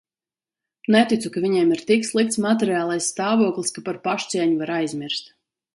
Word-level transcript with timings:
Neticu, 0.95 1.31
ka 1.35 1.43
viņiem 1.43 1.69
ir 1.77 1.83
tik 1.91 2.09
slikts 2.09 2.41
materiālais 2.49 3.13
stāvoklis, 3.15 3.73
ka 3.77 3.87
par 3.91 4.05
pašcieņu 4.11 4.63
var 4.65 4.79
aizmirst. 4.81 5.35